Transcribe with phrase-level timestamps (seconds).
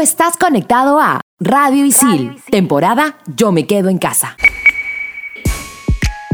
[0.00, 4.36] estás conectado a Radio Isil, temporada Yo me quedo en casa.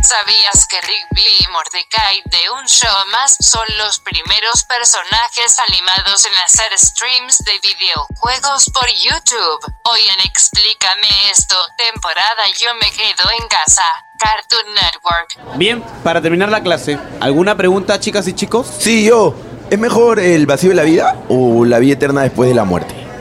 [0.03, 6.32] ¿Sabías que Rigby y Mordecai de un show más son los primeros personajes animados en
[6.46, 9.74] hacer streams de videojuegos por YouTube?
[9.90, 13.83] Hoy en Explícame esto, temporada Yo me quedo en casa.
[14.19, 15.58] Cartoon Network.
[15.58, 18.69] Bien, para terminar la clase, ¿alguna pregunta, chicas y chicos?
[18.78, 19.34] Sí, yo.
[19.69, 23.05] ¿Es mejor el vacío de la vida o la vida eterna después de la muerte?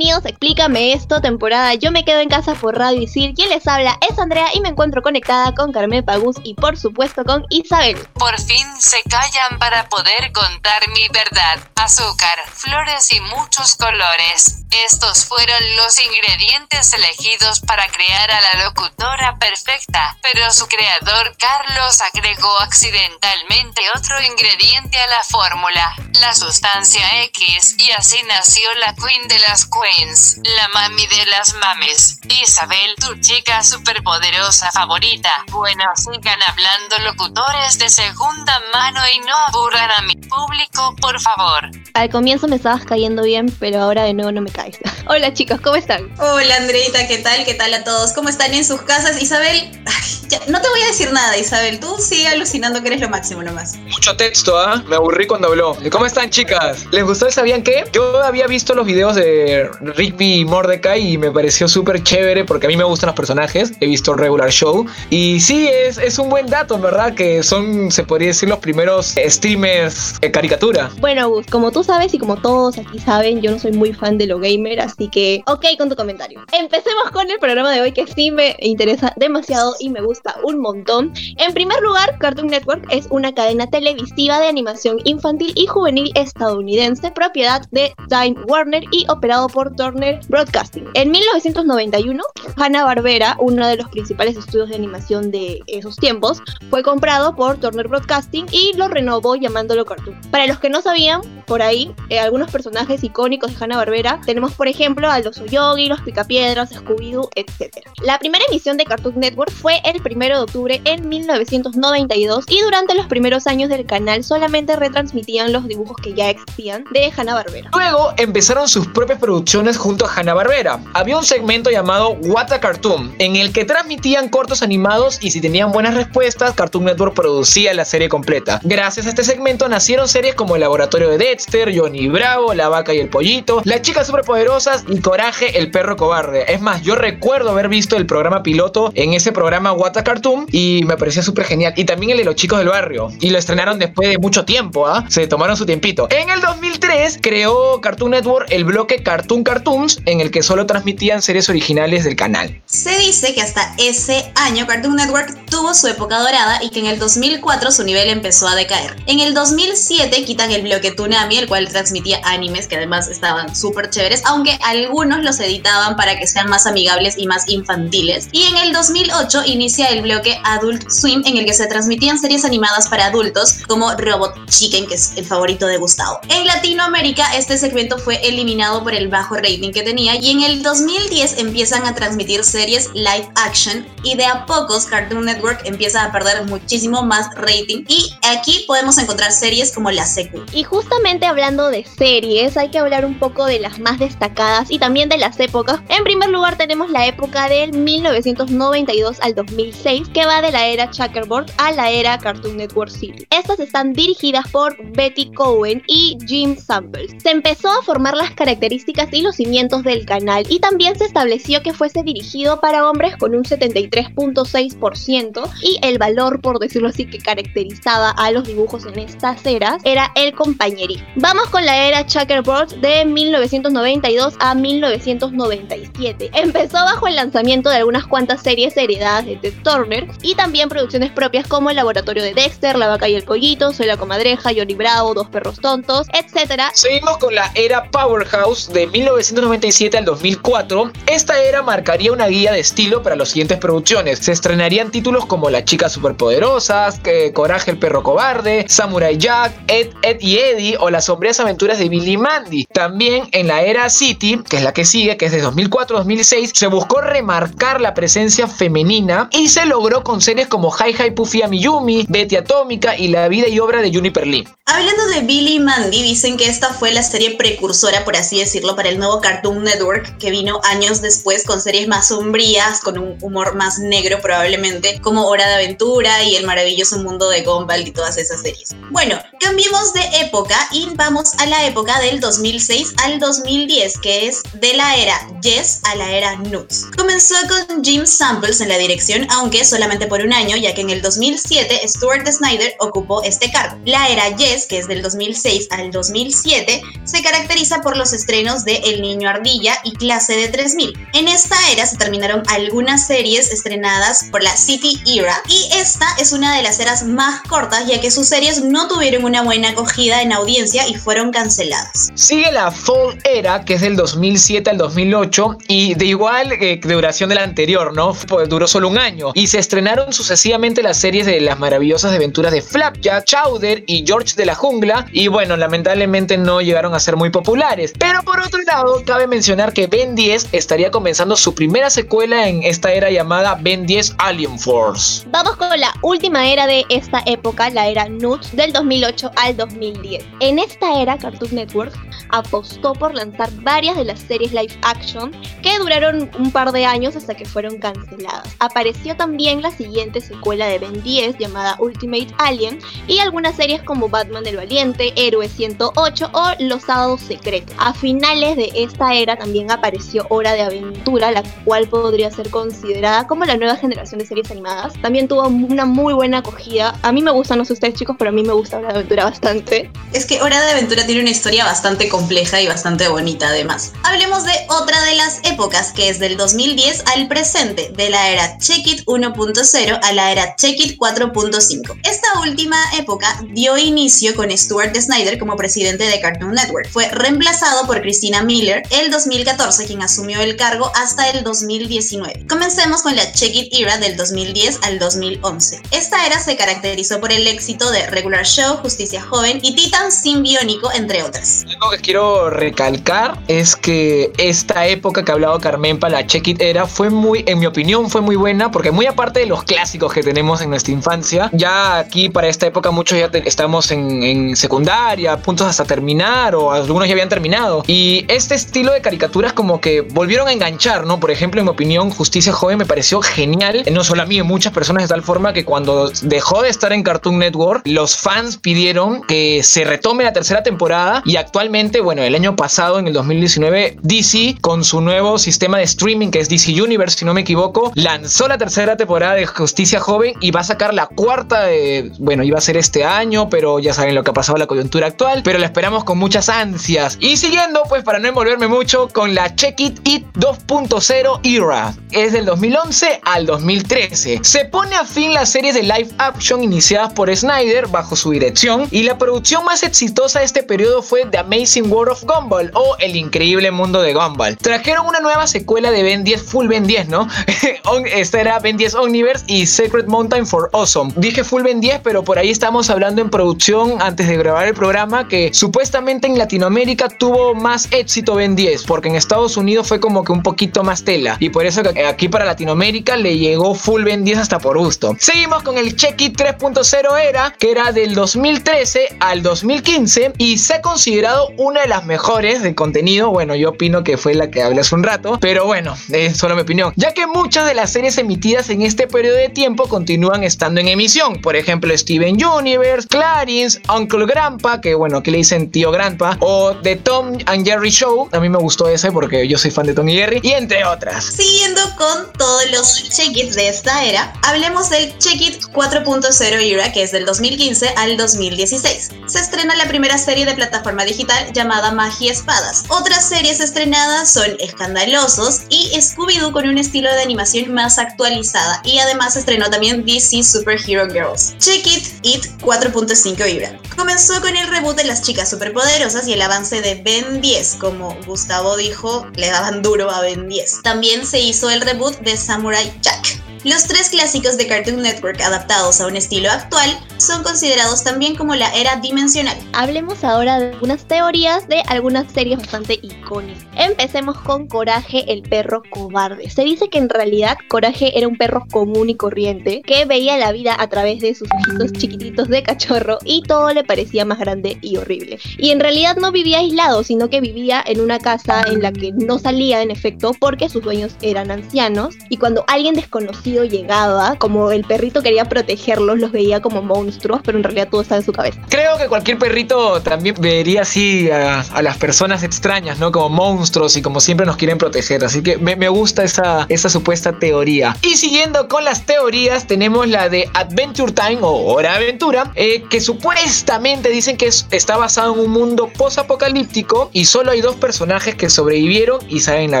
[0.00, 3.34] Bienvenidos, explícame esto, temporada Yo me quedo en casa por Radio Isil.
[3.34, 7.22] Quien les habla es Andrea y me encuentro conectada con Carmen Pagus y por supuesto
[7.22, 7.98] con Isabel.
[8.14, 11.58] Por fin se callan para poder contar mi verdad.
[11.76, 14.64] Azúcar, flores y muchos colores.
[14.70, 22.00] Estos fueron los ingredientes elegidos para crear a la locutora perfecta, pero su creador Carlos
[22.00, 29.26] agregó accidentalmente otro ingrediente a la fórmula, la sustancia X, y así nació la Queen
[29.26, 32.20] de las La mami de las mames.
[32.28, 35.30] Isabel, tu chica superpoderosa favorita.
[35.50, 41.70] Bueno, sigan hablando locutores de segunda mano y no aburran a mi público, por favor.
[41.94, 44.78] Al comienzo me estabas cayendo bien, pero ahora de nuevo no me caes.
[45.08, 46.08] Hola chicos, ¿cómo están?
[46.20, 47.44] Hola Andreita, ¿qué tal?
[47.44, 48.12] ¿Qué tal a todos?
[48.12, 49.20] ¿Cómo están en sus casas?
[49.20, 51.80] Isabel, ay, ya, no te voy a decir nada, Isabel.
[51.80, 53.74] Tú sigue alucinando que eres lo máximo nomás.
[53.76, 54.84] Mucho texto, ¿ah?
[54.86, 55.76] Me aburrí cuando habló.
[55.90, 56.86] ¿Cómo están, chicas?
[56.92, 57.84] ¿Les gustó el sabían qué?
[57.92, 62.66] Yo había visto los videos de Rigby y Mordecai y me pareció súper chévere porque
[62.66, 63.72] a mí me gustan los personajes.
[63.80, 64.86] He visto el regular show.
[65.10, 69.14] Y sí, es, es un buen dato, verdad, que son, se podría decir, los primeros
[69.26, 70.90] streamers de caricatura.
[71.00, 74.18] Bueno, Gus, como tú sabes y como todos aquí saben, yo no soy muy fan
[74.18, 76.42] de lo gamer, así que ok con tu comentario.
[76.52, 80.60] Empecemos con el programa de hoy que sí me interesa demasiado y me gusta un
[80.60, 81.12] montón.
[81.36, 87.10] En primer lugar, Cartoon Network es una cadena televisiva de animación infantil y juvenil estadounidense,
[87.10, 90.88] propiedad de Time Warner y operado por Turner Broadcasting.
[90.94, 92.22] En 1991,
[92.56, 97.88] Hanna-Barbera, uno de los principales estudios de animación de esos tiempos, fue comprado por Turner
[97.88, 100.20] Broadcasting y lo renovó llamándolo Cartoon.
[100.30, 104.68] Para los que no sabían, por ahí, eh, algunos personajes icónicos de Hanna-Barbera, tenemos por
[104.68, 107.84] ejemplo a los Oyogi, los Picapiedras, Scooby-Doo, etc.
[108.02, 112.94] La primera emisión de Cartoon Network fue el 1 de octubre en 1992 y durante
[112.94, 117.70] los primeros años del canal solamente retransmitían los dibujos que ya existían de Hanna-Barbera.
[117.72, 120.78] Luego empezaron sus propias producciones junto a Hanna-Barbera.
[120.94, 125.40] Había un segmento llamado What a Cartoon, en el que transmitían cortos animados y si
[125.40, 128.60] tenían buenas respuestas, Cartoon Network producía la serie completa.
[128.62, 132.94] Gracias a este segmento nacieron series como El Laboratorio de Dexter, Johnny Bravo, La Vaca
[132.94, 136.44] y el Pollito, Las Chicas Superpoderosas y Coraje, el Perro Cobarde.
[136.46, 140.46] Es más, yo recuerdo haber visto el programa piloto en ese programa What a Cartoon
[140.52, 141.72] y me parecía súper genial.
[141.76, 143.08] Y también el de los chicos del barrio.
[143.20, 145.04] Y lo estrenaron después de mucho tiempo, ¿ah?
[145.08, 146.06] Se tomaron su tiempito.
[146.10, 151.22] En el 2003 creó Cartoon Network el bloque Cartoon Cartoons, en el que solo transmitían
[151.22, 152.60] series originales del canal.
[152.66, 156.86] Se dice que hasta ese año Cartoon Network tuvo su época dorada y que en
[156.86, 158.96] el 2004 su nivel empezó a decaer.
[159.06, 163.90] En el 2007 quitan el bloque Toonami, el cual transmitía animes que además estaban súper
[163.90, 168.28] chéveres, aunque algunos los editaban para que sean más amigables y más infantiles.
[168.32, 172.44] Y en el 2008 inicia el bloque Adult Swim, en el que se transmitían series
[172.44, 176.20] animadas para adultos como Robot Chicken, que es el favorito de Gustavo.
[176.28, 180.62] En Latinoamérica, este segmento fue eliminado por el bajo rating que tenía y en el
[180.62, 186.12] 2010 empiezan a transmitir series live action y de a pocos Cartoon Network empieza a
[186.12, 190.42] perder muchísimo más rating y aquí podemos encontrar series como La Secu.
[190.52, 194.78] Y justamente hablando de series, hay que hablar un poco de las más destacadas y
[194.78, 195.80] también de las épocas.
[195.88, 200.90] En primer lugar tenemos la época del 1992 al 2006, que va de la era
[200.90, 203.26] Checkerboard a la era Cartoon Network City.
[203.30, 207.12] Estas están dirigidas por Betty Cohen y Jim Samples.
[207.22, 211.62] Se empezó a formar las características y los cimientos del canal y también se estableció
[211.62, 215.50] que fuese dirigido para hombres con un 73.6% ¿cierto?
[215.62, 220.12] Y el valor, por decirlo así, que caracterizaba a los dibujos en estas eras era
[220.14, 221.06] el compañerismo.
[221.16, 226.30] Vamos con la era Checkerboard de 1992 a 1997.
[226.34, 231.10] Empezó bajo el lanzamiento de algunas cuantas series heredadas de Ted Turner y también producciones
[231.10, 234.74] propias como El Laboratorio de Dexter, La Vaca y el Pollito, Soy la Comadreja, Johnny
[234.74, 236.62] Bravo, Dos Perros Tontos, etc.
[236.72, 240.92] Seguimos con la era Powerhouse de 1997 al 2004.
[241.06, 244.20] Esta era marcaría una guía de estilo para las siguientes producciones.
[244.20, 247.00] Se estrenarían títulos como Las chicas superpoderosas,
[247.34, 251.88] Coraje el perro cobarde, Samurai Jack, Ed, Ed y Eddie o Las sombrías aventuras de
[251.88, 252.66] Billy Mandy.
[252.66, 256.66] También en la era City, que es la que sigue, que es de 2004-2006, se
[256.68, 262.06] buscó remarcar la presencia femenina y se logró con series como Hi Hi Puffy Amiyumi,
[262.08, 264.46] Betty Atómica y la vida y obra de Juniper Lee.
[264.66, 268.88] Hablando de Billy Mandy, dicen que esta fue la serie precursora, por así decirlo, para
[268.88, 273.56] el nuevo Cartoon Network, que vino años después con series más sombrías, con un humor
[273.56, 278.16] más negro probablemente, como Hora de Aventura y El maravilloso mundo de Gumball y todas
[278.16, 278.76] esas series.
[278.90, 284.42] Bueno, cambiemos de época y vamos a la época del 2006 al 2010, que es
[284.54, 286.86] de la era Yes a la era Nuts.
[286.96, 290.90] Comenzó con Jim Samples en la dirección, aunque solamente por un año, ya que en
[290.90, 293.78] el 2007 Stuart Snyder ocupó este cargo.
[293.86, 298.76] La era Yes, que es del 2006 al 2007, se caracteriza por los estrenos de
[298.90, 301.08] El Niño Ardilla y Clase de 3000.
[301.14, 306.32] En esta era se terminaron algunas series estrenadas por la City Era y esta es
[306.32, 310.22] una de las eras más cortas ya que sus series no tuvieron una buena acogida
[310.22, 312.10] en audiencia y fueron canceladas.
[312.14, 317.28] Sigue la Fall Era, que es del 2007 al 2008 y de igual eh, duración
[317.28, 318.14] de la anterior, ¿no?
[318.28, 322.52] Pues duró solo un año y se estrenaron sucesivamente las series de las maravillosas aventuras
[322.52, 327.16] de Flapjack, Chowder y George de la Jungla y bueno, lamentablemente no llegaron a ser
[327.16, 327.92] muy populares.
[327.98, 328.60] Pero por otro
[329.04, 333.86] cabe mencionar que Ben 10 estaría comenzando su primera secuela en esta era llamada Ben
[333.86, 335.26] 10 Alien Force.
[335.30, 340.24] Vamos con la última era de esta época, la era Nuts del 2008 al 2010.
[340.40, 341.92] En esta era Cartoon Network
[342.30, 345.32] apostó por lanzar varias de las series live action
[345.62, 348.54] que duraron un par de años hasta que fueron canceladas.
[348.60, 354.08] Apareció también la siguiente secuela de Ben 10 llamada Ultimate Alien y algunas series como
[354.08, 357.74] Batman el Valiente, Héroe 108 o Los Sábados Secretos.
[357.78, 363.26] A finales de esta era también apareció Hora de Aventura, la cual podría ser considerada
[363.26, 364.92] como la nueva generación de series animadas.
[365.00, 366.94] También tuvo una muy buena acogida.
[367.00, 368.94] A mí me gustan, no sé ustedes chicos, pero a mí me gusta Hora de
[368.96, 369.90] Aventura bastante.
[370.12, 373.92] Es que Hora de Aventura tiene una historia bastante compleja y bastante bonita además.
[374.02, 378.58] Hablemos de otra de las épocas que es del 2010 al presente, de la era
[378.58, 381.98] Check It 1.0 a la era Check It 4.5.
[382.04, 386.90] Esta última época dio inicio con Stuart Snyder como presidente de Cartoon Network.
[386.90, 392.48] Fue reemplazado por Christina Miller el 2014, quien asumió el cargo hasta el 2019.
[392.48, 395.80] Comencemos con la Check It Era del 2010 al 2011.
[395.92, 400.90] Esta era se caracterizó por el éxito de Regular Show, Justicia Joven y Titan Simbiónico,
[400.92, 401.64] entre otras.
[401.68, 406.48] Algo que quiero recalcar es que esta época que ha hablado Carmen para la Check
[406.48, 409.62] It Era fue muy, en mi opinión, fue muy buena porque muy aparte de los
[409.62, 414.24] clásicos que tenemos en nuestra infancia, ya aquí para esta época muchos ya estamos en,
[414.24, 417.84] en secundaria, puntos hasta terminar o algunos ya habían terminado.
[417.86, 421.20] Y este estilo de caricaturas como que volvieron a enganchar, ¿no?
[421.20, 424.72] Por ejemplo, en mi opinión, Justicia Joven me pareció genial, no solo a mí, muchas
[424.72, 429.22] personas de tal forma que cuando dejó de estar en Cartoon Network, los fans pidieron
[429.24, 433.98] que se retome la tercera temporada y actualmente, bueno, el año pasado, en el 2019,
[434.00, 437.92] DC, con su nuevo sistema de streaming que es DC Universe, si no me equivoco,
[437.94, 442.42] lanzó la tercera temporada de Justicia Joven y va a sacar la cuarta de, bueno,
[442.42, 445.42] iba a ser este año, pero ya saben lo que ha pasado la coyuntura actual,
[445.44, 447.18] pero la esperamos con muchas ansias.
[447.20, 451.94] Y siguiendo, pues para no envolverme mucho, con la Check It It 2.0 Era.
[452.12, 454.40] Es del 2011 al 2013.
[454.42, 458.86] Se pone a fin las series de live action iniciadas por Snyder bajo su dirección
[458.90, 462.96] y la producción más exitosa de este periodo fue The Amazing World of Gumball o
[462.98, 464.56] El Increíble Mundo de Gumball.
[464.56, 467.28] Trajeron una nueva secuela de Ben 10, Full Ben 10, ¿no?
[468.14, 471.12] Esta era Ben 10 Omniverse y Secret Mountain for Awesome.
[471.16, 474.74] Dije Full Ben 10, pero por ahí estamos hablando en producción antes de grabar el
[474.74, 480.00] programa que supuestamente en Latinoamérica tuvo más éxito Ben 10, porque en Estados Unidos fue
[480.00, 483.74] como que un poquito más tela y por eso que aquí para Latinoamérica le llegó
[483.74, 485.16] Full Ben 10 hasta por gusto.
[485.18, 490.74] Seguimos con el Check It 3.0 era, que era del 2013 al 2015 y se
[490.74, 493.30] ha considerado una de las mejores de contenido.
[493.30, 496.54] Bueno, yo opino que fue la que hablé hace un rato, pero bueno, es solo
[496.54, 500.44] mi opinión, ya que muchas de las series emitidas en este periodo de tiempo continúan
[500.44, 501.40] estando en emisión.
[501.40, 506.74] Por ejemplo, Steven Universe, Clarence, Uncle Grandpa, que bueno, aquí le dicen tío Grandpa, o
[506.82, 508.09] The Tom and Jerry Show.
[508.32, 511.24] A mí me gustó ese porque yo soy fan de Tom y y entre otras.
[511.24, 517.02] Siguiendo con todos los check de esta era, hablemos del Check It 4.0 era, que
[517.02, 519.10] es del 2015 al 2016.
[519.26, 522.84] Se estrena la primera serie de plataforma digital llamada Magia Espadas.
[522.88, 528.82] Otras series estrenadas son Escandalosos y Scooby-Doo con un estilo de animación más actualizada.
[528.84, 531.56] Y además estrenó también DC Superhero Girls.
[531.58, 533.78] Check It It 4.5 Ibra.
[533.96, 537.76] Comenzó con el reboot de las chicas superpoderosas y el avance de Ben 10.
[538.00, 540.80] Como Gustavo dijo, le daban duro a Ben 10.
[540.82, 543.49] También se hizo el reboot de Samurai Jack.
[543.62, 548.54] Los tres clásicos de Cartoon Network adaptados a un estilo actual son considerados también como
[548.54, 549.54] la era dimensional.
[549.74, 553.62] Hablemos ahora de algunas teorías de algunas series bastante icónicas.
[553.76, 556.48] Empecemos con Coraje, el perro cobarde.
[556.48, 560.52] Se dice que en realidad Coraje era un perro común y corriente que veía la
[560.52, 564.78] vida a través de sus ojitos chiquititos de cachorro y todo le parecía más grande
[564.80, 565.38] y horrible.
[565.58, 569.12] Y en realidad no vivía aislado, sino que vivía en una casa en la que
[569.12, 574.70] no salía en efecto porque sus dueños eran ancianos y cuando alguien desconocido llegaba, como
[574.70, 578.32] el perrito quería protegerlos, los veía como monstruos, pero en realidad todo estaba en su
[578.32, 578.60] cabeza.
[578.68, 583.12] Creo que cualquier perrito también vería así a, las personas extrañas, ¿no?
[583.12, 585.24] Como monstruos y como siempre nos quieren proteger.
[585.24, 587.96] Así que me, gusta esa, esa supuesta teoría.
[588.02, 593.00] Y siguiendo con las teorías, tenemos la de Adventure Time o Hora Aventura, eh, que
[593.00, 598.50] supuestamente dicen que está basado en un mundo post-apocalíptico y solo hay dos personajes que
[598.50, 599.80] sobrevivieron y saben la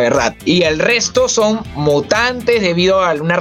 [0.00, 0.34] verdad.
[0.44, 3.36] Y el resto son mutantes debido a una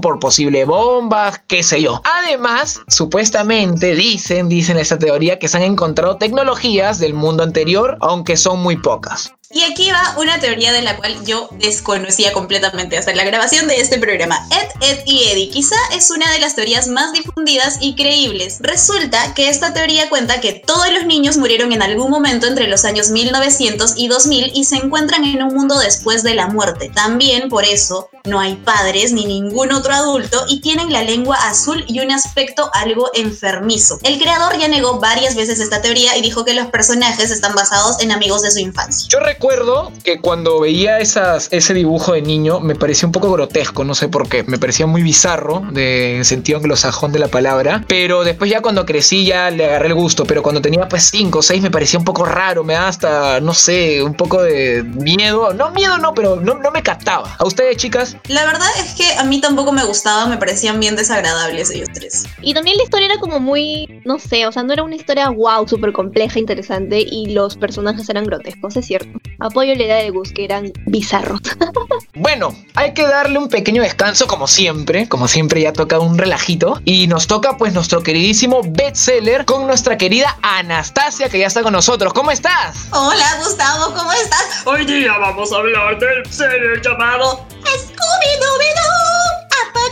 [0.00, 2.02] por posible bombas, qué sé yo.
[2.24, 8.36] Además, supuestamente dicen, dicen esta teoría que se han encontrado tecnologías del mundo anterior, aunque
[8.36, 9.32] son muy pocas.
[9.52, 13.80] Y aquí va una teoría de la cual yo desconocía completamente hasta la grabación de
[13.80, 14.46] este programa.
[14.52, 18.58] Ed, Ed y Eddie quizá es una de las teorías más difundidas y creíbles.
[18.60, 22.84] Resulta que esta teoría cuenta que todos los niños murieron en algún momento entre los
[22.84, 26.88] años 1900 y 2000 y se encuentran en un mundo después de la muerte.
[26.94, 31.84] También por eso no hay padres ni ningún otro adulto y tienen la lengua azul
[31.88, 33.98] y un aspecto algo enfermizo.
[34.04, 38.00] El creador ya negó varias veces esta teoría y dijo que los personajes están basados
[38.00, 39.08] en amigos de su infancia.
[39.40, 43.94] Recuerdo que cuando veía esas, ese dibujo de niño me parecía un poco grotesco, no
[43.94, 48.22] sé por qué, me parecía muy bizarro de, en sentido anglosajón de la palabra, pero
[48.22, 51.42] después ya cuando crecí ya le agarré el gusto, pero cuando tenía pues 5 o
[51.42, 55.54] 6 me parecía un poco raro, me da hasta, no sé, un poco de miedo,
[55.54, 57.34] no miedo no, pero no, no me captaba.
[57.38, 58.18] ¿A ustedes chicas?
[58.28, 62.26] La verdad es que a mí tampoco me gustaba, me parecían bien desagradables ellos tres.
[62.42, 65.30] Y también la historia era como muy, no sé, o sea, no era una historia
[65.30, 69.18] wow, súper compleja, interesante y los personajes eran grotescos, es cierto.
[69.38, 71.40] Apoyo la idea de Gus, que eran bizarros.
[72.14, 75.08] bueno, hay que darle un pequeño descanso como siempre.
[75.08, 76.80] Como siempre ya toca un relajito.
[76.84, 81.72] Y nos toca pues nuestro queridísimo bestseller con nuestra querida Anastasia que ya está con
[81.72, 82.12] nosotros.
[82.12, 82.88] ¿Cómo estás?
[82.92, 84.62] Hola Gustavo, ¿cómo estás?
[84.66, 88.89] Hoy día vamos a hablar del seller llamado Scooby-Dooby-Doo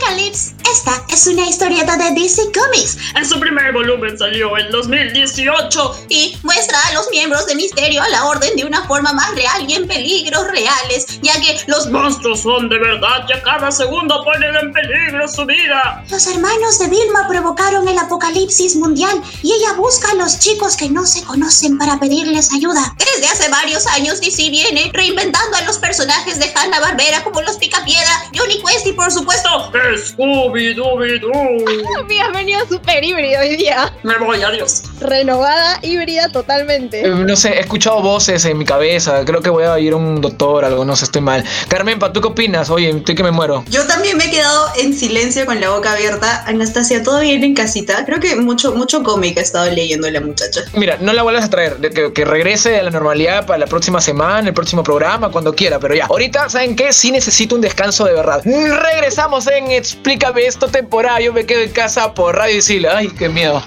[0.09, 0.55] Apocalypse.
[0.71, 2.97] Esta es una historieta de DC Comics.
[3.15, 8.09] En su primer volumen salió en 2018 y muestra a los miembros de Misterio a
[8.09, 12.41] la Orden de una forma más real y en peligros reales, ya que los monstruos
[12.41, 16.03] son de verdad y a cada segundo ponen en peligro su vida.
[16.09, 20.89] Los hermanos de Vilma provocaron el apocalipsis mundial y ella busca a los chicos que
[20.89, 22.95] no se conocen para pedirles ayuda.
[22.97, 28.29] Desde hace varios años DC viene reinventando a los personajes de Hanna-Barbera como los Picapiedra,
[28.35, 32.07] Johnny Quest y por supuesto Scooby-Dooby-Doo.
[32.07, 33.91] Bienvenido super híbrido hoy día.
[34.03, 34.83] Me voy, adiós.
[35.01, 37.01] Renovada, híbrida totalmente.
[37.01, 39.23] Eh, no sé, he escuchado voces en mi cabeza.
[39.25, 41.43] Creo que voy a ir a un doctor, algo, no sé, estoy mal.
[41.67, 42.69] Carmen, ¿tú qué opinas?
[42.69, 43.63] Oye, estoy que me muero.
[43.69, 46.43] Yo también me he quedado en silencio con la boca abierta.
[46.45, 48.05] Anastasia, ¿todo bien en casita?
[48.05, 50.61] Creo que mucho, mucho cómic ha estado leyendo la muchacha.
[50.73, 51.77] Mira, no la vuelvas a traer.
[51.77, 55.79] Que, que regrese a la normalidad para la próxima semana, el próximo programa, cuando quiera.
[55.79, 56.93] Pero ya, ahorita, ¿saben qué?
[56.93, 58.41] Sí necesito un descanso de verdad.
[58.43, 61.19] Regresamos en Explícame esto temporada.
[61.19, 62.85] Yo me quedo en casa por Radio Isil.
[62.85, 63.63] Ay, qué miedo.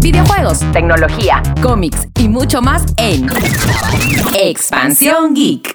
[0.00, 3.28] Videojuegos, tecnología, cómics y mucho más en
[4.34, 5.72] Expansión Geek.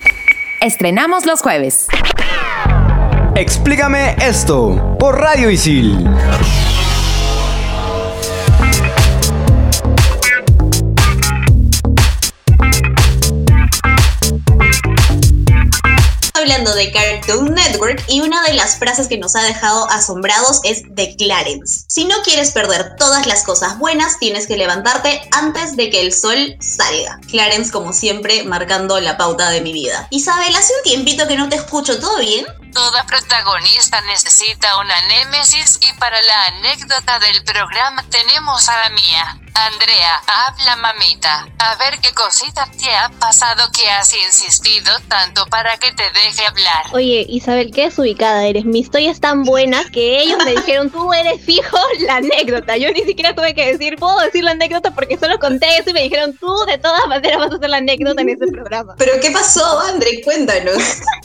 [0.60, 1.88] Estrenamos los jueves.
[3.36, 6.06] Explícame esto por Radio Isil.
[16.44, 20.84] Hablando de Cartoon Network y una de las frases que nos ha dejado asombrados es
[20.90, 21.86] de Clarence.
[21.88, 26.12] Si no quieres perder todas las cosas buenas, tienes que levantarte antes de que el
[26.12, 27.18] sol salga.
[27.30, 30.06] Clarence, como siempre, marcando la pauta de mi vida.
[30.12, 32.46] Isabel, hace un tiempito que no te escucho, ¿todo bien?
[32.74, 39.40] Toda protagonista necesita una némesis y para la anécdota del programa tenemos a la mía.
[39.56, 41.48] Andrea, habla mamita.
[41.60, 46.46] A ver qué cosita te ha pasado que has insistido tanto para que te deje
[46.48, 46.86] hablar.
[46.92, 48.66] Oye, Isabel, qué desubicada eres.
[48.66, 52.78] Mi historia es tan buena que ellos me dijeron, tú eres fijo la anécdota.
[52.78, 55.94] Yo ni siquiera tuve que decir, puedo decir la anécdota porque solo conté eso y
[55.94, 58.96] me dijeron, tú de todas maneras vas a hacer la anécdota en ese programa.
[58.98, 60.22] Pero ¿qué pasó, André?
[60.24, 60.78] Cuéntanos.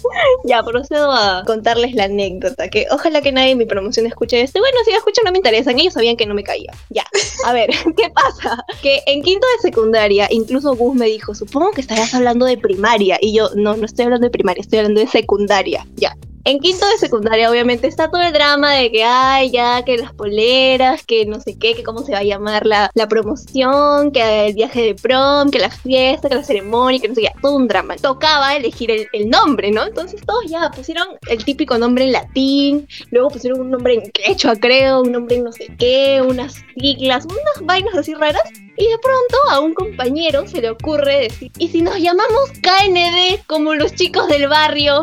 [0.44, 4.60] ya, procedo a contarles la anécdota, que ojalá que nadie en mi promoción escuche esto.
[4.60, 6.72] Bueno, si lo escuchan no me interesan, ellos sabían que no me caía.
[6.90, 7.04] Ya,
[7.44, 8.64] a ver, ¿qué pasa?
[8.82, 13.18] Que en quinto de secundaria, incluso Gus me dijo, supongo que estarías hablando de primaria.
[13.20, 15.86] Y yo, no, no estoy hablando de primaria, estoy hablando de secundaria.
[15.96, 16.16] Ya,
[16.48, 20.14] en quinto de secundaria, obviamente, está todo el drama de que, ay, ya, que las
[20.14, 24.46] poleras, que no sé qué, que cómo se va a llamar la, la promoción, que
[24.46, 27.54] el viaje de prom, que la fiesta, que la ceremonia, que no sé qué, todo
[27.54, 27.96] un drama.
[27.96, 29.84] Tocaba elegir el, el nombre, ¿no?
[29.84, 34.56] Entonces todos ya pusieron el típico nombre en latín, luego pusieron un nombre en quechua,
[34.56, 38.50] creo, un nombre en no sé qué, unas siglas, unas vainas así raras.
[38.78, 43.44] Y de pronto a un compañero se le ocurre decir, ¿y si nos llamamos KND
[43.48, 45.02] como los chicos del barrio?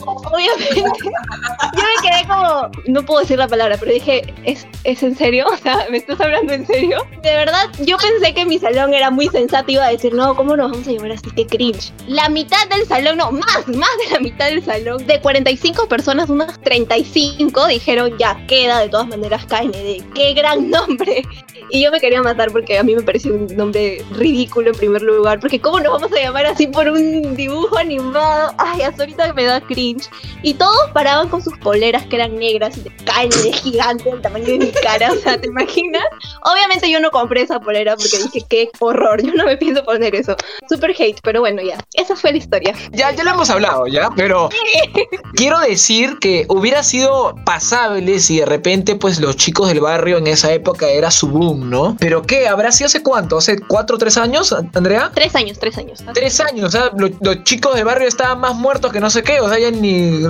[0.00, 5.16] Obviamente, yo me quedé como, no puedo decir la palabra, pero dije, ¿es, ¿es en
[5.16, 5.46] serio?
[5.52, 7.06] O sea, ¿me estás hablando en serio?
[7.22, 10.34] De verdad, yo pensé que mi salón era muy sensato y iba a decir, no,
[10.34, 11.30] ¿cómo nos vamos a llamar así?
[11.36, 11.92] Qué cringe.
[12.08, 16.28] La mitad del salón, no, más, más de la mitad del salón, de 45 personas,
[16.28, 20.12] unas 35 dijeron, ya, queda de todas maneras KND.
[20.14, 21.22] ¡Qué gran nombre!
[21.70, 25.02] Y yo me quería matar porque a mí me pareció un nombre ridículo en primer
[25.02, 28.54] lugar, porque ¿cómo nos vamos a llamar así por un dibujo animado?
[28.56, 30.08] Ay, hasta ahorita me da cringe.
[30.42, 34.46] Y todos paraban con sus poleras que eran negras y de KND gigante del tamaño
[34.46, 36.02] de mi cara, o sea, ¿te imaginas?
[36.42, 40.14] Obviamente yo no compré esa polera porque dije, qué horror, yo no me pienso poner
[40.14, 40.34] eso.
[40.66, 42.74] Super hate, pero bueno, ya, esa fue la historia.
[42.92, 44.08] Ya, ya lo hemos hablado, ¿ya?
[44.16, 44.48] Pero
[45.34, 50.28] quiero decir que hubiera sido pasable si de repente, pues, los chicos del barrio en
[50.28, 51.94] esa época era su boom, ¿no?
[52.00, 52.48] Pero ¿qué?
[52.48, 53.38] ¿Habrá sido hace cuánto?
[53.38, 55.10] ¿Hace cuatro o tres años, Andrea?
[55.14, 56.00] Tres años, tres años.
[56.14, 59.22] Tres años, o sea, lo- los chicos del barrio estaban más muertos que no sé
[59.22, 60.24] qué, o sea, ya ni...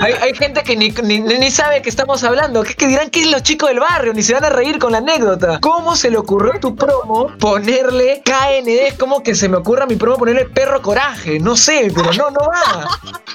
[0.00, 3.22] Hay, hay gente que ni, ni, ni sabe que estamos hablando, ¿qué, que dirán que
[3.22, 4.12] es los chicos del barrio?
[4.14, 5.58] Ni se van a reír con la anécdota.
[5.60, 8.68] ¿Cómo se le ocurrió a tu promo ponerle KND?
[8.88, 12.12] Es como que se me ocurra a mi promo ponerle perro coraje, no sé, pero
[12.14, 12.88] no, no va.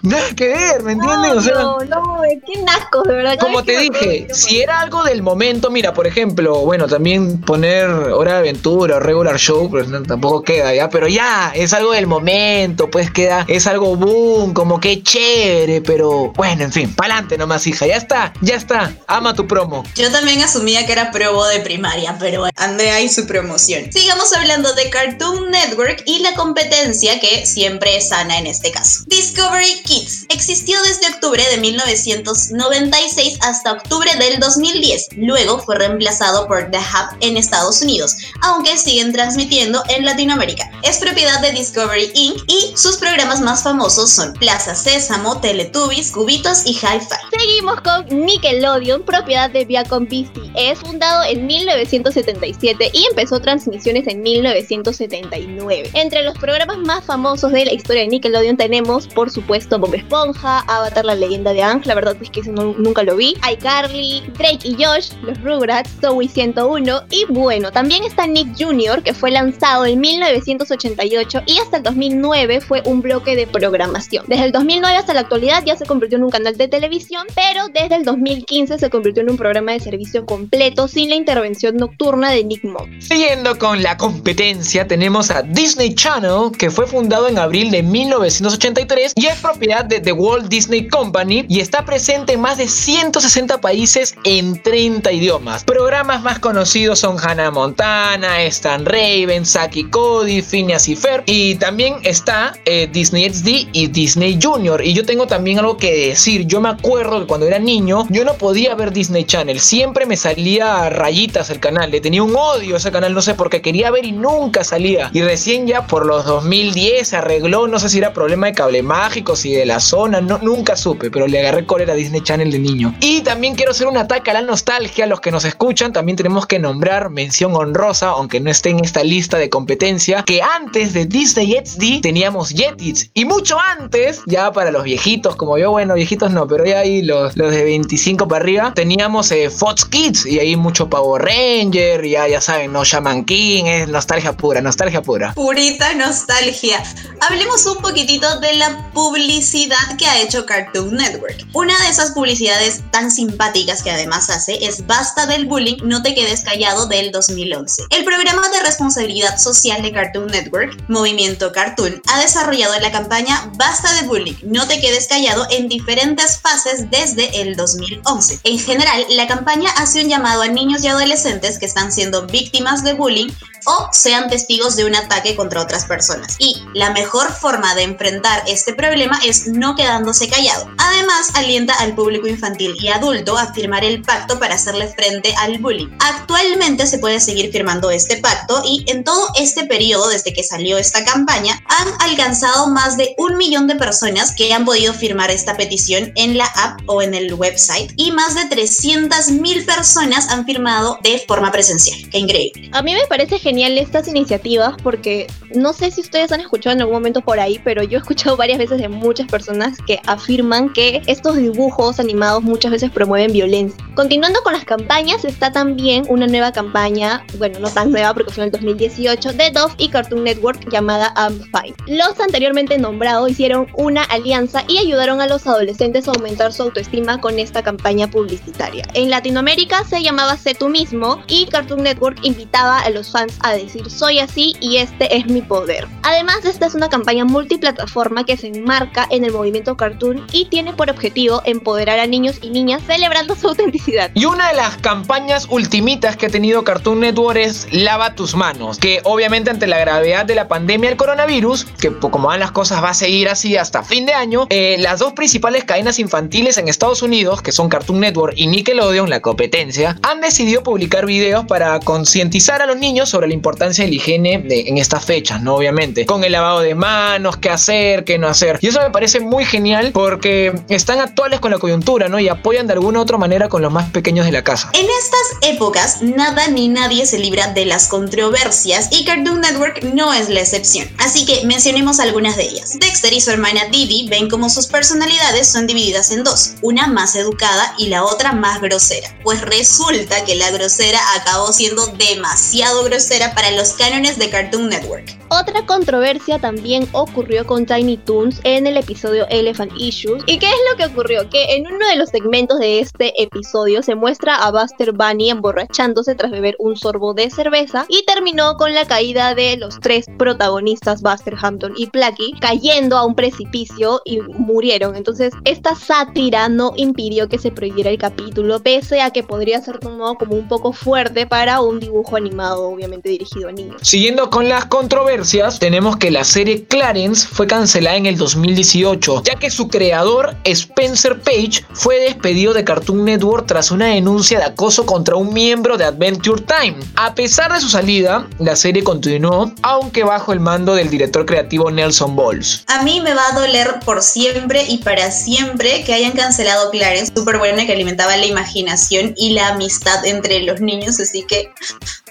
[0.04, 1.32] Nada que ver, ¿me entiendes?
[1.34, 3.38] O sea, no, no, qué nasco, de verdad.
[3.40, 7.90] Como que te dije, si era algo del momento, mira, por ejemplo, bueno, también poner
[7.90, 11.92] Hora de Aventura o Regular Show, pues no, tampoco queda ya, pero ya, es algo
[11.92, 17.38] del momento, pues queda, es algo boom, como que chévere, pero bueno, en fin, pa'lante
[17.38, 19.84] nomás, hija, ya está, ya está, ama tu promo.
[19.96, 23.92] Yo también asumía que era probo de primaria, pero Andrea y su promoción.
[23.92, 29.04] Sigamos hablando de Cartoon Network y la competencia que siempre es sana en este caso.
[29.08, 35.08] Discovery Kids existió desde octubre de 1996 hasta octubre del 2010.
[35.18, 38.16] Luego fue reemplazado por The Hub en Estados Unidos,
[38.54, 40.70] aunque siguen transmitiendo en Latinoamérica.
[40.84, 42.38] Es propiedad de Discovery Inc.
[42.48, 47.38] y sus programas más famosos son Plaza Sésamo, Teletubbies, Cubitos y Hi-Fi.
[47.38, 55.90] Seguimos con Nickelodeon, propiedad de Viacom BCS, fundado en 1977 y empezó transmisiones en 1979.
[55.94, 60.60] Entre los programas más famosos de la historia de Nickelodeon tenemos, por supuesto, Bob Esponja,
[60.68, 64.22] Avatar, la leyenda de Aang, la verdad es que ese no- nunca lo vi, iCarly,
[64.38, 69.32] Drake y Josh, los Rugrats, Zoey 101 y bueno, también está Nick Jr., que fue
[69.32, 74.26] lanzado en 1988 y hasta el 2009 fue un bloque de programación.
[74.28, 77.68] Desde el 2009 hasta la actualidad ya se convirtió en un canal de televisión, pero
[77.70, 82.32] desde el 2015 se convirtió en un programa de servicio completo sin la intervención nocturna
[82.32, 82.88] de Nick Mock.
[83.00, 89.14] Siguiendo con la competencia, tenemos a Disney Channel, que fue fundado en abril de 1983
[89.16, 93.62] y es propiedad de The Walt Disney Company y está presente en más de 160
[93.62, 95.64] países en 30 idiomas.
[95.64, 101.96] Programas más conocidos son Hannah Montana, Stan Raven, Saki Cody, Phineas y Ferb y también
[102.04, 104.84] está eh, Disney XD y Disney Junior.
[104.84, 106.46] Y yo tengo también algo que decir.
[106.48, 109.60] Yo me acuerdo que cuando era niño yo no podía ver Disney Channel.
[109.60, 111.92] Siempre me salía a rayitas el canal.
[111.92, 115.10] Le tenía un odio ese canal, no sé por qué quería ver y nunca salía.
[115.14, 117.68] Y recién ya por los 2010 se arregló.
[117.68, 120.22] No sé si era problema de cable mágico, si de la zona.
[120.22, 122.96] No, nunca supe, pero le agarré cólera a Disney Channel de niño.
[123.00, 125.06] Y también quiero hacer un ataque a la nostalgia.
[125.06, 129.04] Los que nos escuchan, también tenemos que nombrar mención honrosa, aunque no esté en esta
[129.04, 133.10] lista de competencia, que antes de Disney XD teníamos Jetix.
[133.14, 137.02] Y mucho antes, ya para los viejitos como yo, bueno, viejitos no, pero ya ahí
[137.02, 142.08] los, los de 25 para arriba, teníamos eh, Fox Kids y ahí mucho Power Ranger,
[142.08, 145.34] ya, ya saben, no Shaman King, es nostalgia pura, nostalgia pura.
[145.34, 146.82] Purita nostalgia.
[147.20, 151.46] hablemos un poquitito de la publicidad que ha hecho Cartoon Network.
[151.52, 156.16] Una de esas publicidades tan simpáticas que además hace es Basta del bullying, no te
[156.16, 157.84] quedes callado del 2011.
[157.90, 163.92] El programa de responsabilidad social de Cartoon Network, Movimiento Cartoon, ha desarrollado la campaña Basta
[164.00, 168.42] de bullying, no te quedes callado en diferentes fases desde el 2011.
[168.44, 172.84] En general, la campaña hace un llamado a niños y adolescentes que están siendo víctimas
[172.84, 173.30] de bullying
[173.66, 176.36] o sean testigos de un ataque contra otras personas.
[176.40, 180.70] Y la mejor forma de enfrentar este problema es no quedándose callado.
[180.78, 185.60] Además, alienta al público infantil y adulto a firmar el pacto para hacerle frente al
[185.60, 185.90] bullying.
[186.00, 190.78] Actualmente se puede seguir firmando este pacto y en todo este periodo desde que salió
[190.78, 195.56] esta campaña han alcanzado más de un millón de personas que han podido firmar esta
[195.56, 200.46] petición en la app o en el website y más de 300 mil personas han
[200.46, 202.10] firmado de forma presencial.
[202.10, 202.70] Qué increíble.
[202.74, 206.74] A mí me parece genial genial estas iniciativas porque no sé si ustedes han escuchado
[206.74, 210.00] en algún momento por ahí, pero yo he escuchado varias veces de muchas personas que
[210.08, 213.78] afirman que estos dibujos animados muchas veces promueven violencia.
[213.94, 218.44] Continuando con las campañas, está también una nueva campaña, bueno, no tan nueva porque fue
[218.44, 221.76] en el 2018, de Dove y Cartoon Network llamada I'm Fine.
[221.86, 227.22] Los anteriormente nombrados hicieron una alianza y ayudaron a los adolescentes a aumentar su autoestima
[227.22, 228.88] con esta campaña publicitaria.
[228.96, 233.54] En Latinoamérica se llamaba Sé tú mismo y Cartoon Network invitaba a los fans a
[233.54, 235.88] decir soy así y este es mi poder.
[236.02, 240.74] Además, esta es una campaña multiplataforma que se enmarca en el movimiento cartoon y tiene
[240.74, 244.12] por objetivo empoderar a niños y niñas celebrando su autenticidad.
[244.14, 248.78] Y una de las campañas ultimitas que ha tenido Cartoon Network es Lava tus manos,
[248.78, 252.84] que obviamente ante la gravedad de la pandemia del coronavirus, que como van las cosas
[252.84, 256.68] va a seguir así hasta fin de año, eh, las dos principales cadenas infantiles en
[256.68, 261.80] Estados Unidos, que son Cartoon Network y Nickelodeon, la competencia, han decidido publicar videos para
[261.80, 265.56] concientizar a los niños sobre la importancia de la higiene en estas fechas, ¿no?
[265.56, 268.60] Obviamente, con el lavado de manos, qué hacer, qué no hacer.
[268.62, 272.20] Y eso me parece muy genial porque están actuales con la coyuntura, ¿no?
[272.20, 274.70] Y apoyan de alguna u otra manera con los más pequeños de la casa.
[274.74, 280.14] En estas épocas, nada ni nadie se libra de las controversias y Cartoon Network no
[280.14, 280.88] es la excepción.
[281.00, 282.78] Así que mencionemos algunas de ellas.
[282.80, 287.16] Dexter y su hermana Didi ven como sus personalidades son divididas en dos, una más
[287.16, 289.16] educada y la otra más grosera.
[289.24, 295.18] Pues resulta que la grosera acabó siendo demasiado grosera para los cánones de Cartoon Network.
[295.30, 300.24] Otra controversia también ocurrió con Tiny Toons en el episodio Elephant Issues.
[300.28, 301.28] ¿Y qué es lo que ocurrió?
[301.30, 306.14] Que en uno de los segmentos de este episodio se muestra a Buster Bunny emborrachándose
[306.14, 311.02] tras beber un sorbo de cerveza y terminó con la caída de los tres protagonistas,
[311.02, 314.96] Buster Hampton y Plucky, cayendo a un precipicio y murieron.
[314.96, 319.80] Entonces, esta sátira no impidió que se prohibiera el capítulo, pese a que podría ser
[319.80, 323.82] tomado como un poco fuerte para un dibujo animado, obviamente dirigido a niños.
[323.82, 329.36] Siguiendo con las controversias, tenemos que la serie Clarence fue cancelada en el 2018, ya
[329.36, 334.86] que su creador, Spencer Page, fue despedido de Cartoon Network tras una denuncia de acoso
[334.86, 336.78] contra un miembro de Adventure Time.
[336.96, 341.70] A pesar de su salida, la serie continuó, aunque bajo el mando del director creativo
[341.72, 342.64] Nelson Balls.
[342.68, 347.14] A mí me va a doler por siempre y para siempre que hayan cancelado Clarence,
[347.16, 351.52] súper buena que alimentaba la imaginación y la amistad entre los niños, así que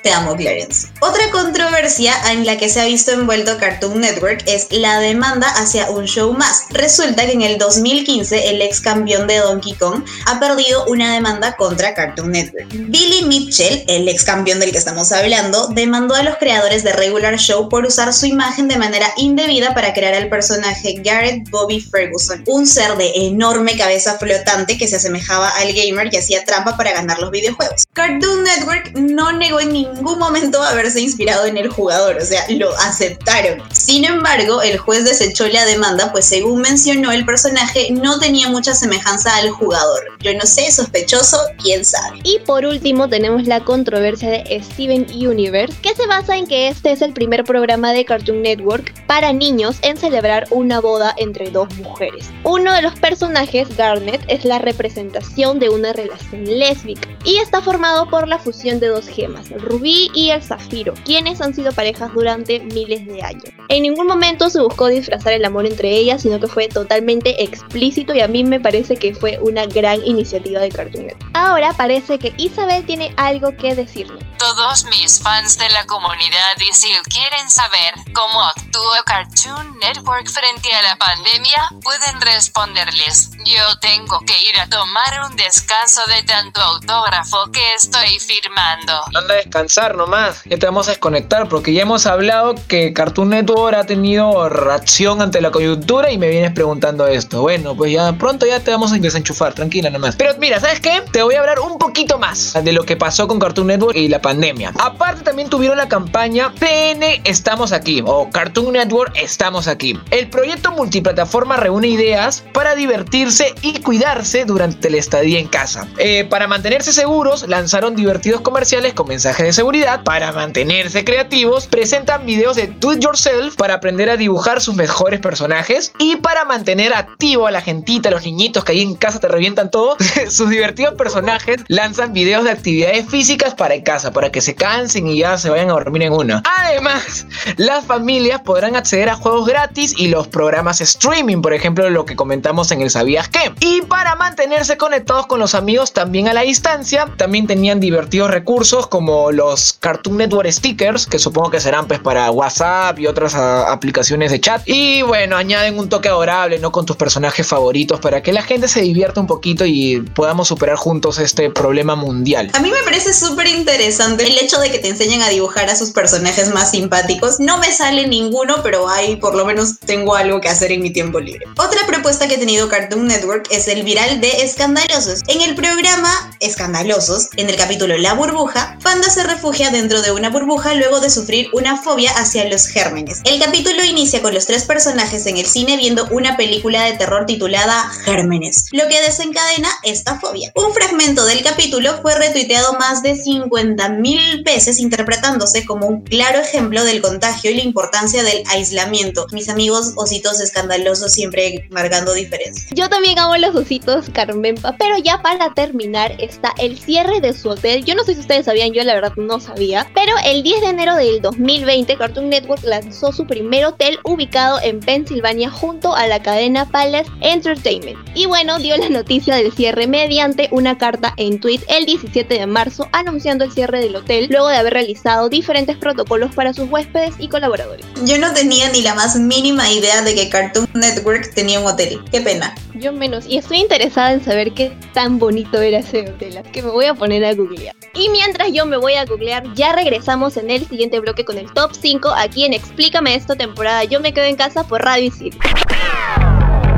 [0.02, 0.81] te amo, Clarence.
[1.00, 5.90] Otra controversia en la que se ha visto envuelto Cartoon Network es la demanda hacia
[5.90, 6.64] un show más.
[6.70, 11.56] Resulta que en el 2015 el ex campeón de Donkey Kong ha perdido una demanda
[11.56, 12.68] contra Cartoon Network.
[12.70, 17.38] Billy Mitchell, el ex campeón del que estamos hablando, demandó a los creadores de Regular
[17.38, 22.44] Show por usar su imagen de manera indebida para crear al personaje Garrett Bobby Ferguson,
[22.46, 26.92] un ser de enorme cabeza flotante que se asemejaba al gamer y hacía trampa para
[26.92, 27.82] ganar los videojuegos.
[27.94, 32.74] Cartoon Network no negó en ningún momento haberse inspirado en el jugador, o sea, lo
[32.78, 33.62] aceptaron.
[33.70, 38.74] Sin embargo, el juez desechó la demanda, pues según mencionó, el personaje no tenía mucha
[38.74, 40.04] semejanza al jugador.
[40.20, 42.20] Yo no sé, sospechoso, quién sabe.
[42.24, 46.92] Y por último tenemos la controversia de Steven Universe, que se basa en que este
[46.92, 51.68] es el primer programa de Cartoon Network para niños en celebrar una boda entre dos
[51.76, 52.30] mujeres.
[52.44, 58.08] Uno de los personajes, Garnet, es la representación de una relación lésbica y está formado
[58.08, 62.60] por la fusión de dos gemas, Rubí y el Zafiro, quienes han sido parejas durante
[62.60, 63.42] miles de años.
[63.70, 68.14] En ningún momento se buscó disfrazar el amor entre ellas, sino que fue totalmente explícito
[68.14, 71.30] y a mí me parece que fue una gran iniciativa de Cartoon Network.
[71.34, 74.22] Ahora parece que Isabel tiene algo que decirnos.
[74.38, 80.72] todos mis fans de la comunidad y si quieren saber cómo actúa Cartoon Network frente
[80.72, 83.30] a la pandemia, pueden responderles.
[83.44, 88.92] Yo tengo que ir a tomar un descanso de tanto autógrafo que estoy firmando.
[89.14, 93.30] Anda a descansar nomás, ya te vamos a desconectar porque ya hemos hablado que Cartoon
[93.30, 97.42] Network ha tenido reacción ante la coyuntura y me vienes preguntando esto.
[97.42, 100.16] Bueno, pues ya pronto ya te vamos a desenchufar, tranquila nomás.
[100.16, 101.02] Pero mira, ¿sabes qué?
[101.12, 104.08] Te voy a hablar un poquito más de lo que pasó con Cartoon Network y
[104.08, 104.72] la pandemia.
[104.78, 109.98] Aparte también tuvieron la campaña TN Estamos Aquí o Cartoon Network Estamos Aquí.
[110.10, 115.86] El proyecto multiplataforma reúne ideas para divertirse y cuidarse durante la estadía en casa.
[115.98, 120.02] Eh, para mantenerse seguros, lanzaron divertidos comerciales con mensajes de seguridad.
[120.02, 125.20] Para mantenerse creativos, presentan videos de do it yourself para aprender a dibujar sus mejores
[125.20, 125.92] personajes.
[126.00, 129.28] Y para mantener activo a la gentita, a los niñitos que ahí en casa te
[129.28, 129.96] revientan todo,
[130.28, 135.06] sus divertidos personajes lanzan videos de actividades físicas para en casa, para que se cansen
[135.06, 136.42] y ya se vayan a dormir en una.
[136.58, 137.26] Además,
[137.58, 142.16] las familias podrán acceder a juegos gratis y los programas streaming, por ejemplo, lo que
[142.16, 143.52] comentamos en el Sabías qué.
[143.60, 148.86] Y para mantenerse conectados con los amigos también a la distancia, también tenían divertidos recursos
[148.86, 153.70] como los Cartoon Network stickers, que supongo que serán pues para WhatsApp y otras ah,
[153.70, 154.62] aplicaciones de chat.
[154.64, 156.72] Y bueno, añaden un toque adorable, ¿no?
[156.72, 160.76] Con tus personajes favoritos para que la gente se divierta un poquito y podamos superar
[160.76, 162.50] juntos este problema mundial.
[162.54, 165.76] A mí me parece súper interesante el hecho de que te enseñen a dibujar a
[165.76, 167.38] sus personajes más simpáticos.
[167.38, 170.90] No me sale ninguno, pero ahí por lo menos tengo algo que hacer en mi
[170.90, 171.44] tiempo libre.
[171.58, 175.20] Otra propuesta que ha tenido Cartoon Network es el viral de Escandalosos.
[175.26, 176.08] En el programa
[176.40, 181.10] Escandalosos, en el capítulo La burbuja, Panda se refugia dentro de una burbuja luego de
[181.10, 183.20] sufrir una fobia hacia los gérmenes.
[183.24, 187.26] El capítulo inicia con los tres personajes en el cine viendo una película de terror
[187.26, 190.52] titulada Gérmenes, lo que desencadena esta fobia.
[190.54, 196.84] Un fragmento del capítulo fue retuiteado más de 50.000 veces interpretándose como un claro ejemplo
[196.84, 199.26] del contagio y la importancia del aislamiento.
[199.32, 202.68] Mis amigos ositos escandalosos siempre marcando diferencia.
[202.70, 207.50] Yo también amo los ositos Carmenpa, pero ya para terminar está el cierre de su
[207.50, 207.84] hotel.
[207.84, 210.66] Yo no sé si ustedes sabían, yo la verdad no sabía, pero el 10 de
[210.68, 216.22] enero del 2020 Cartoon Network lanzó su primer hotel ubicado en Pensilvania junto a la
[216.22, 217.98] cadena Palace Entertainment.
[218.14, 222.46] Y bueno, dio la noticia del cierre mediante una carta en tweet el 17 de
[222.46, 227.14] marzo anunciando el cierre del hotel luego de haber realizado diferentes protocolos para sus huéspedes
[227.18, 227.84] y colaboradores.
[228.04, 232.00] Yo no tenía ni la más mínima idea de que Cartoon Network tenía un hotel.
[232.10, 232.54] Qué pena.
[232.74, 233.26] Yo menos.
[233.26, 236.42] Y estoy interesada en saber qué tan bonito era ese hotel.
[236.52, 237.74] Que me voy a poner a googlear.
[237.94, 241.52] Y mientras yo me voy a googlear, ya regresamos en el siguiente bloque con el
[241.52, 245.38] top 5 aquí en Explícame esto temporada Yo me quedo en casa por Radio Isil.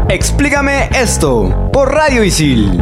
[0.08, 2.80] Explícame esto por Radio Isil.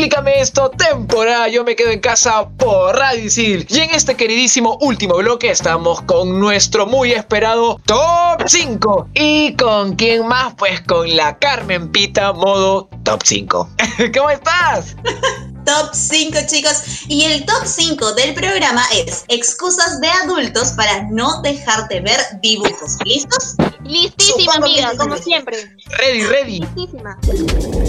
[0.00, 3.66] Explícame esto, temporada Yo me quedo en casa por Radio Isil.
[3.68, 9.10] Y en este queridísimo último bloque estamos con nuestro muy esperado Top 5.
[9.12, 10.54] ¿Y con quién más?
[10.54, 13.68] Pues con la Carmen Pita, modo Top 5.
[14.14, 14.96] ¿Cómo estás?
[15.70, 21.40] Top 5 chicos y el top 5 del programa es excusas de adultos para no
[21.42, 22.96] dejarte ver dibujos.
[23.04, 23.54] ¿Listos?
[23.84, 25.72] Listísima, Supongo amiga, como siempre.
[25.96, 26.58] Ready, ready.
[26.58, 27.16] Listísima.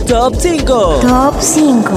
[0.07, 0.99] Top 5.
[1.01, 1.91] Top 5.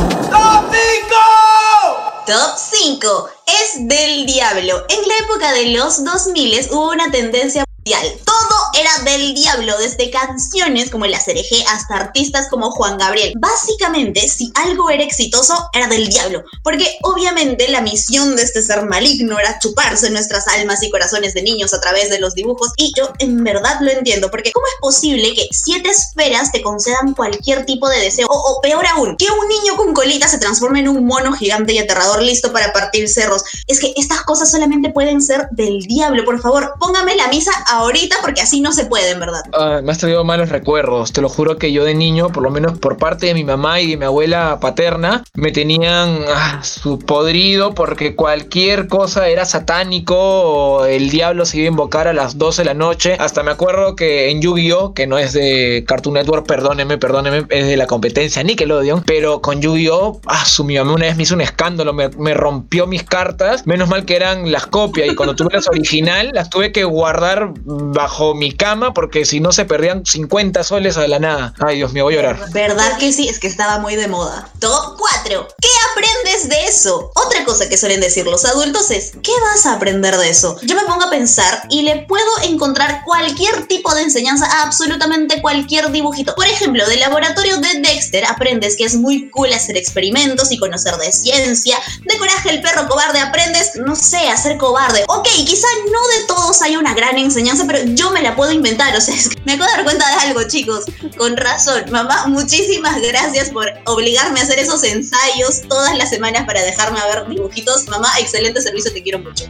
[2.27, 4.87] Top 5 es del diablo.
[4.89, 7.63] En la época de los 2000 hubo una tendencia.
[7.85, 13.35] Todo era del diablo, desde canciones como el Cereje hasta artistas como Juan Gabriel.
[13.37, 16.45] Básicamente, si algo era exitoso, era del diablo.
[16.63, 21.43] Porque obviamente la misión de este ser maligno era chuparse nuestras almas y corazones de
[21.43, 22.73] niños a través de los dibujos.
[22.77, 27.13] Y yo en verdad lo entiendo, porque ¿cómo es posible que siete esferas te concedan
[27.15, 28.27] cualquier tipo de deseo?
[28.31, 31.75] O, o peor aún, que un niño con colita se transforme en un mono gigante
[31.75, 33.45] y aterrador listo para partir cerros.
[33.67, 36.25] Es que estas cosas solamente pueden ser del diablo.
[36.25, 39.43] Por favor, póngame la misa ahorita porque así no se puede, en verdad.
[39.53, 41.13] Ah, me has traído malos recuerdos.
[41.13, 43.81] Te lo juro que yo de niño, por lo menos por parte de mi mamá
[43.81, 50.17] y de mi abuela paterna, me tenían ah, su podrido porque cualquier cosa era satánico
[50.17, 53.17] o el diablo se iba a invocar a las 12 de la noche.
[53.19, 57.67] Hasta me acuerdo que en Yu-Gi-Oh, que no es de Cartoon Network, perdóneme, perdóneme, es
[57.67, 61.35] de la competencia Nickelodeon, pero con Yu-Gi-Oh, ah, su mi mamá una vez me hizo
[61.35, 63.67] un escándalo, me, me rompió mis cartas.
[63.67, 67.53] Menos mal que eran las copias y cuando tuve las original, las tuve que guardar
[67.65, 71.55] bajo mi cama porque si no se perdían 50 soles a la nada.
[71.59, 72.51] Ay, Dios mío, voy a llorar.
[72.53, 73.29] ¿Verdad que sí?
[73.29, 74.51] Es que estaba muy de moda.
[74.59, 75.49] Top 4.
[75.61, 77.11] ¿Qué aprendes de eso?
[77.15, 80.57] Otra cosa que suelen decir los adultos es, ¿qué vas a aprender de eso?
[80.63, 85.41] Yo me pongo a pensar y le puedo encontrar cualquier tipo de enseñanza a absolutamente
[85.41, 86.35] cualquier dibujito.
[86.35, 90.97] Por ejemplo, del laboratorio de Dexter aprendes que es muy cool hacer experimentos y conocer
[90.97, 91.79] de ciencia.
[92.05, 95.05] De coraje el perro cobarde aprendes, no sé, a ser cobarde.
[95.09, 98.97] Ok, quizá no de todos hay una gran enseñanza, pero yo me la puedo inventar.
[98.97, 99.15] O sea,
[99.45, 100.85] me acabo de dar cuenta de algo, chicos.
[101.17, 106.63] Con razón, mamá, muchísimas gracias por obligarme a hacer esos ensayos todas las semanas para
[106.63, 107.87] dejarme a ver dibujitos.
[107.89, 109.45] Mamá, excelente servicio, te quiero mucho.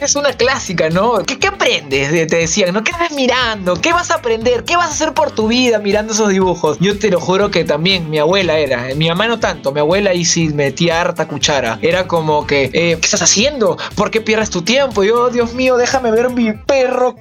[0.00, 1.24] Es una clásica, ¿no?
[1.24, 2.10] ¿Qué, aprendes?
[2.28, 2.84] Te decían, ¿no?
[2.84, 3.80] ¿Qué estás mirando?
[3.80, 4.64] ¿Qué vas a aprender?
[4.64, 6.78] ¿Qué vas a hacer por tu vida mirando esos dibujos?
[6.80, 10.10] Yo te lo juro que también mi abuela era, mi mamá no tanto, mi abuela
[10.10, 11.78] ahí sí metía harta cuchara.
[11.82, 13.76] Era como que, eh, ¿qué estás haciendo?
[13.94, 15.04] ¿Por qué pierdes tu tiempo?
[15.04, 17.16] Yo, Dios mío, déjame ver mi perro,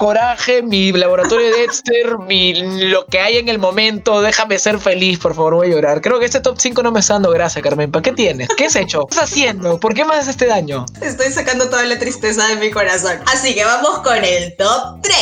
[0.63, 2.53] mi laboratorio de Dexter, mi,
[2.89, 6.01] lo que hay en el momento, déjame ser feliz, por favor, voy a llorar.
[6.01, 7.91] Creo que este top 5 no me está dando gracia, Carmen.
[7.91, 8.49] ¿Para qué tienes?
[8.57, 9.05] ¿Qué has hecho?
[9.05, 9.79] ¿Qué estás haciendo?
[9.79, 10.85] ¿Por qué me haces este daño?
[11.01, 13.19] Estoy sacando toda la tristeza de mi corazón.
[13.25, 15.15] Así que vamos con el top 3.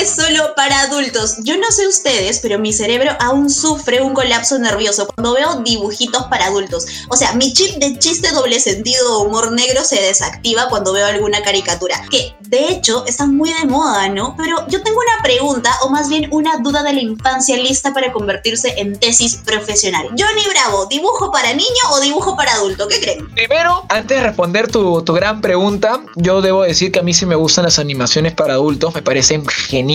[0.00, 1.36] Es solo para adultos.
[1.42, 6.24] Yo no sé ustedes, pero mi cerebro aún sufre un colapso nervioso cuando veo dibujitos
[6.24, 6.84] para adultos.
[7.08, 11.06] O sea, mi chip de chiste doble sentido o humor negro se desactiva cuando veo
[11.06, 11.96] alguna caricatura.
[12.10, 14.34] Que de hecho están muy de moda, ¿no?
[14.36, 18.12] Pero yo tengo una pregunta o más bien una duda de la infancia lista para
[18.12, 20.08] convertirse en tesis profesional.
[20.08, 22.86] Johnny Bravo, ¿dibujo para niño o dibujo para adulto?
[22.86, 23.28] ¿Qué creen?
[23.34, 27.24] Primero, antes de responder tu, tu gran pregunta, yo debo decir que a mí sí
[27.24, 29.85] me gustan las animaciones para adultos, me parecen geniales,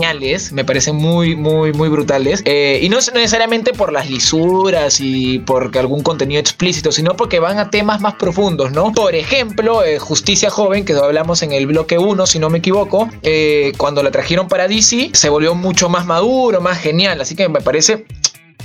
[0.52, 2.42] me parecen muy, muy, muy brutales.
[2.46, 7.40] Eh, y no es necesariamente por las lisuras y porque algún contenido explícito, sino porque
[7.40, 8.92] van a temas más profundos, ¿no?
[8.94, 13.10] Por ejemplo, eh, Justicia Joven, que hablamos en el bloque 1, si no me equivoco,
[13.24, 17.50] eh, cuando la trajeron para DC, se volvió mucho más maduro, más genial, así que
[17.50, 18.06] me parece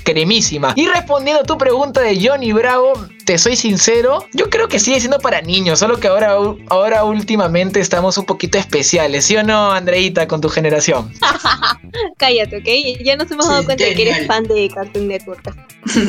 [0.06, 0.72] cremísima.
[0.76, 2.92] Y respondiendo a tu pregunta de Johnny Bravo,
[3.24, 6.36] te soy sincero, yo creo que sigue siendo para niños, solo que ahora,
[6.68, 11.12] ahora últimamente estamos un poquito especiales, ¿sí o no, Andreita, con tu generación?
[12.18, 13.04] Cállate, ¿ok?
[13.04, 15.42] Ya nos hemos dado cuenta de que eres fan de Cartoon Network.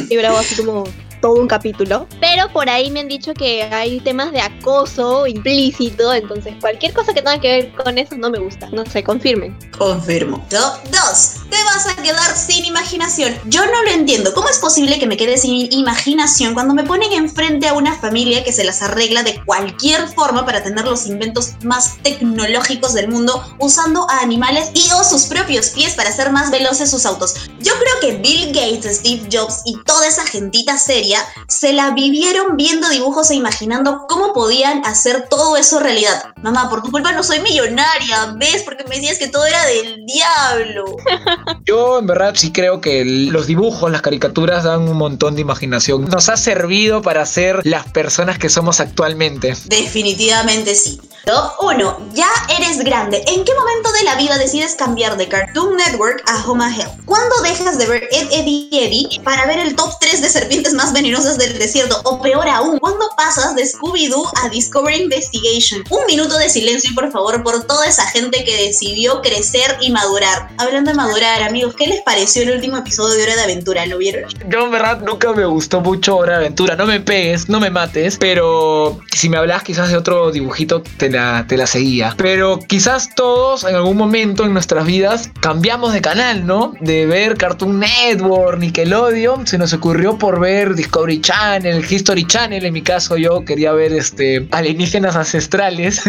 [0.09, 0.83] Y Bravo así como
[1.21, 2.07] todo un capítulo.
[2.19, 7.13] Pero por ahí me han dicho que hay temas de acoso implícito, entonces cualquier cosa
[7.13, 8.69] que tenga que ver con eso no me gusta.
[8.71, 9.57] No sé, confirmen.
[9.77, 10.45] Confirmo.
[10.49, 11.33] Top 2.
[11.49, 13.33] Te vas a quedar sin imaginación.
[13.45, 14.33] Yo no lo entiendo.
[14.33, 18.43] ¿Cómo es posible que me quede sin imaginación cuando me ponen enfrente a una familia
[18.43, 23.43] que se las arregla de cualquier forma para tener los inventos más tecnológicos del mundo
[23.59, 27.35] usando a animales y o sus propios pies para hacer más veloces sus autos?
[27.59, 31.06] Yo creo que Bill Gates, Steve Jobs y toda esa gentita seria
[31.47, 36.33] se la vivieron viendo dibujos e imaginando cómo podían hacer todo eso realidad.
[36.41, 38.63] Mamá, por tu culpa no soy millonaria, ¿ves?
[38.63, 40.85] Porque me decías que todo era del diablo.
[41.65, 46.05] Yo en verdad sí creo que los dibujos, las caricaturas dan un montón de imaginación.
[46.05, 49.55] Nos ha servido para ser las personas que somos actualmente.
[49.65, 50.99] Definitivamente sí.
[51.27, 52.11] Top 1.
[52.13, 53.17] Ya eres grande.
[53.27, 56.93] ¿En qué momento de la vida decides cambiar de Cartoon Network a Home and Health?
[57.03, 60.93] ¿Cuándo dejas de ver Ed, Eddie Eddie para ver el top 3 de serpientes más
[60.97, 62.01] venenosas del desierto?
[62.05, 65.83] O peor aún, ¿cuándo pasas de Scooby-Doo a Discovery Investigation?
[65.91, 70.49] Un minuto de silencio, por favor, por toda esa gente que decidió crecer y madurar.
[70.57, 73.85] Hablando de madurar, amigos, ¿qué les pareció el último episodio de Hora de Aventura?
[73.85, 74.23] ¿Lo vieron?
[74.49, 76.75] Yo en verdad nunca me gustó mucho Hora de Aventura.
[76.75, 81.11] No me pegues, no me mates, pero si me hablas quizás de otro dibujito, te
[81.11, 82.15] la, te la seguía.
[82.17, 86.73] Pero quizás todos en algún momento en nuestras vidas cambiamos de canal, ¿no?
[86.81, 92.71] De ver Cartoon Network, Nickelodeon, se nos ocurrió por ver Discovery Channel, History Channel, en
[92.71, 96.01] mi caso yo quería ver este alienígenas ancestrales.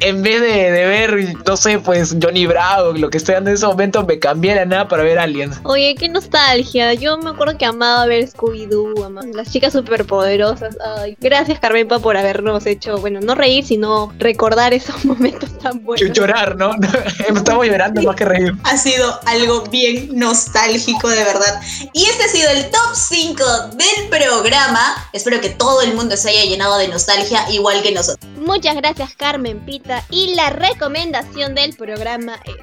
[0.00, 3.56] en vez de, de, ver, no sé, pues Johnny Bravo, lo que estoy dando en
[3.56, 5.60] ese momento, me cambié la nada para ver Aliens.
[5.62, 6.92] Oye, qué nostalgia.
[6.92, 10.76] Yo me acuerdo que amaba ver Scooby-Doo, amaba las chicas superpoderosas.
[10.98, 16.12] Ay, gracias, Carmenpa, por habernos hecho, bueno, no reír, sino recordar esos momentos tan buenos.
[16.12, 16.72] Llorar, ¿no?
[17.34, 18.52] Estamos llorando más que reír.
[18.64, 21.62] Ha sido algo bien nostálgico, de verdad.
[21.94, 25.08] Y este ha sido el top 5 del programa.
[25.12, 28.30] Espero que todo el mundo se haya llenado de nostalgia, igual que nosotros.
[28.36, 30.04] Muchas gracias, Carmen Pita.
[30.10, 32.54] Y la recomendación del programa es.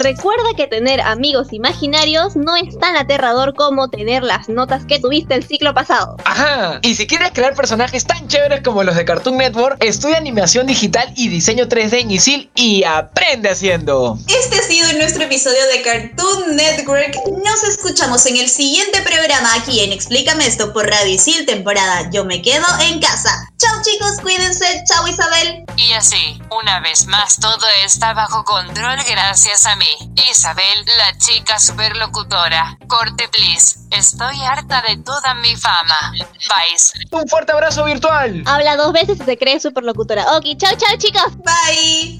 [0.00, 5.34] Recuerda que tener amigos imaginarios no es tan aterrador como tener las notas que tuviste
[5.34, 6.16] el ciclo pasado.
[6.24, 6.78] Ajá.
[6.80, 11.12] Y si quieres crear personajes tan chéveres como los de Cartoon Network, estudia animación digital
[11.16, 14.16] y diseño 3D en ISIL y aprende haciendo.
[14.26, 17.14] Este ha sido nuestro episodio de Cartoon Network.
[17.44, 22.24] Nos escuchamos en el siguiente programa aquí en Explícame esto por Radio ISIL, temporada Yo
[22.24, 23.50] me quedo en casa.
[23.58, 24.64] Chao chicos, cuídense.
[24.86, 25.66] Chao Isabel.
[25.76, 29.89] Y así, una vez más, todo está bajo control gracias a mí.
[30.30, 32.78] Isabel, la chica superlocutora.
[32.86, 33.78] Corte, please.
[33.90, 36.12] Estoy harta de toda mi fama.
[36.12, 37.20] Bye.
[37.20, 38.42] Un fuerte abrazo virtual.
[38.46, 40.36] Habla dos veces y se cree superlocutora.
[40.36, 41.36] Ok, chao, chao, chicos.
[41.38, 42.18] Bye.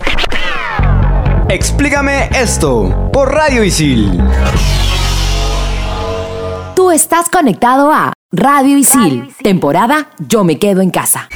[1.49, 4.23] Explícame esto por Radio Isil.
[6.77, 11.29] Tú estás conectado a Radio Isil, temporada Yo me quedo en casa.